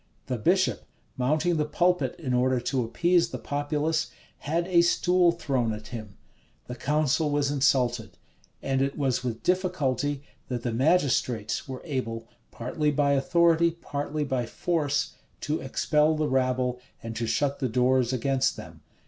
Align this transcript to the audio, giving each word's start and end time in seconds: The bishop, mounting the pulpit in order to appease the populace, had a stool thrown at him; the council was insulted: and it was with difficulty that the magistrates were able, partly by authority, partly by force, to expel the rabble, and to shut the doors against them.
The 0.25 0.39
bishop, 0.39 0.85
mounting 1.15 1.57
the 1.57 1.65
pulpit 1.65 2.15
in 2.17 2.33
order 2.33 2.59
to 2.59 2.83
appease 2.83 3.29
the 3.29 3.37
populace, 3.37 4.09
had 4.39 4.65
a 4.67 4.81
stool 4.81 5.31
thrown 5.31 5.73
at 5.73 5.89
him; 5.89 6.17
the 6.65 6.73
council 6.73 7.29
was 7.29 7.51
insulted: 7.51 8.17
and 8.63 8.81
it 8.81 8.97
was 8.97 9.23
with 9.23 9.43
difficulty 9.43 10.23
that 10.47 10.63
the 10.63 10.73
magistrates 10.73 11.67
were 11.67 11.83
able, 11.85 12.27
partly 12.49 12.89
by 12.89 13.11
authority, 13.13 13.69
partly 13.69 14.23
by 14.23 14.47
force, 14.47 15.13
to 15.41 15.61
expel 15.61 16.15
the 16.15 16.27
rabble, 16.27 16.79
and 17.03 17.15
to 17.17 17.27
shut 17.27 17.59
the 17.59 17.69
doors 17.69 18.11
against 18.11 18.57
them. 18.57 18.81